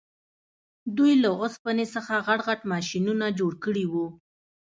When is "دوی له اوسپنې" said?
0.97-1.85